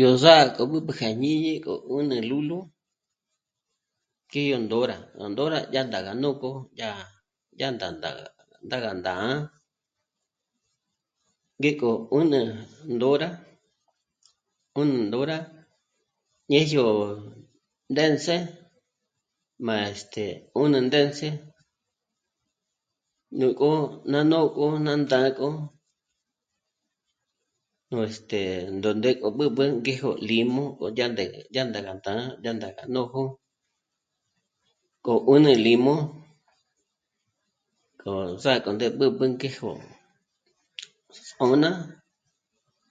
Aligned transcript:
Yó 0.00 0.08
zá'a 0.22 0.44
k'o 0.54 0.62
b'ǚb'ü 0.70 0.92
kja 0.98 1.08
jñíñi 1.16 1.52
gó 1.64 1.74
'ùnü 1.90 2.16
lúlu 2.28 2.58
ngé 4.28 4.40
ó 4.56 4.58
ndǒra, 4.64 4.96
ó 5.22 5.24
ndǒra 5.32 5.58
yá 5.74 5.82
ndága 5.86 6.12
nòk'o 6.22 6.50
dyá, 6.78 6.90
dyá 7.58 7.68
ndá 7.74 7.86
ndá'a, 7.96 8.24
ndága 8.66 8.90
ndǎ'a. 8.98 9.30
Ngék'o 11.58 11.90
'ùnü 12.12 12.40
ndǒra, 12.94 13.28
'ùnü 14.76 14.94
ndǒra 15.06 15.36
ñejyo 16.50 16.84
ndë́ns'ë 17.92 18.36
má, 19.66 19.74
este... 19.92 20.24
'ùnü 20.58 20.78
ndë́ns'ë 20.86 21.30
ñú 23.38 23.48
k'o 23.58 23.70
ná 24.10 24.18
nójo 24.30 24.64
ná 24.86 24.92
ndǎ'agö, 25.04 25.48
nú, 27.90 27.96
este... 28.08 28.40
ndó 28.76 28.88
ndé 28.98 29.10
k'o 29.20 29.28
b'ǚb'ü 29.36 29.64
ngéjo 29.78 30.10
límu 30.28 30.62
gó 30.78 30.86
dyá 30.96 31.06
ndǎ'a 31.10 31.26
ngé, 31.30 31.40
dyá 31.52 31.62
ndága 31.68 31.92
ndǎ'a, 31.98 32.22
dyá 32.42 32.52
ndǎ'a 32.54 32.74
gá 32.76 32.84
nójo 32.94 33.22
k'o 35.04 35.12
'ùnü 35.28 35.52
límu 35.66 35.94
k'o 38.00 38.10
ró 38.28 38.32
sák'ü 38.42 38.70
ndé 38.74 38.86
b'ǚb'ü 38.98 39.24
ngéjo 39.34 39.70
s'ô'n'a, 41.28 41.70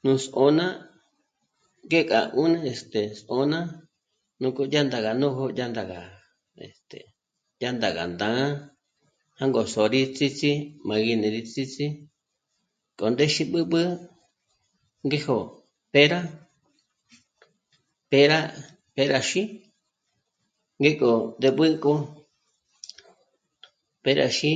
nú 0.04 0.12
s'ô'n'a 0.26 0.67
ngék'a 1.85 2.20
'ùn..., 2.40 2.54
este... 2.72 3.02
s'ô'n'a. 3.22 3.59
Nuk'o 4.41 4.63
dyá 4.72 4.81
ndága 4.88 5.12
nójo 5.22 5.45
yá 5.58 5.66
ndága, 5.72 5.99
este... 6.66 6.99
dyá 7.59 7.70
ndága 7.77 8.04
ndǎ'a 8.13 8.45
jângo 9.40 9.62
sò'o 9.73 9.88
rí 9.94 10.02
ts'ísi 10.16 10.52
má 10.88 10.95
gí 11.04 11.13
né'e 11.20 11.34
rí 11.35 11.41
ts'ísí 11.44 11.85
k'o 12.98 13.05
ndéxi 13.12 13.44
b'ǚb'ü 13.52 13.81
ngéjo 15.05 15.35
pera, 15.94 16.20
pera... 18.12 18.40
peraxi 18.96 19.41
ngék'o 20.79 21.12
ndé 21.38 21.49
b'ǘnk'o 21.57 21.93
peraxi, 24.04 24.51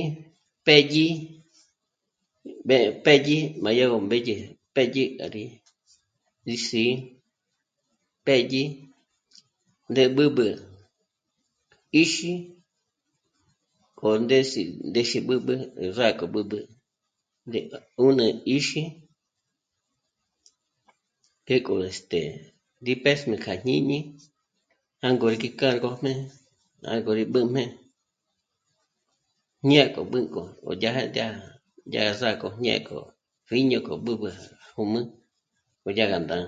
pédyi 0.66 1.06
mbé 2.64 2.76
pédyi 3.04 3.38
má 3.62 3.70
yá 3.78 3.84
gó 3.90 3.98
mbédye 4.06 4.36
pédyi 4.74 5.04
gá 5.18 5.26
rí, 5.34 5.44
rí 6.46 6.56
sí'i 6.66 6.92
pédyi 8.26 8.62
ndé 9.90 10.02
b'ǚb'ü 10.16 10.46
'íxi, 11.96 12.32
k'o 13.98 14.08
ndé 14.24 14.38
sí', 14.52 14.74
ndéxi 14.88 15.18
b'ǚb'ü 15.26 15.54
í 15.82 15.86
zá'a 15.96 16.12
k'o 16.18 16.26
b'ǚb'ü 16.34 16.58
ndé 17.46 17.58
à 17.76 17.78
'ùnü 18.00 18.26
'íxi 18.34 18.82
ngék'o, 21.44 21.72
este... 21.90 22.20
rí 22.84 22.92
pésjmé 23.04 23.36
kja 23.44 23.54
jñíñi 23.62 23.98
jângo 25.02 25.26
rí 25.32 25.36
kìk'ârgojmé, 25.42 26.12
jângo 26.82 27.12
rí 27.18 27.24
b'ǘjmé 27.32 27.62
ñe 29.68 29.80
k'o 29.94 30.02
b'ǘnk'o 30.10 30.42
o 30.68 30.70
dyája 30.80 31.04
dyá, 31.14 31.26
dyá 31.90 32.00
gá 32.06 32.14
sák'o 32.20 32.48
ñe 32.64 32.72
k'o 32.86 32.98
pjíño 33.46 33.78
k'o 33.86 33.94
b'ǚb'ü 34.04 34.28
jǔm'u 34.74 35.00
ó 35.86 35.88
dyá 35.96 36.04
gá 36.12 36.18
ndǎ'a 36.24 36.44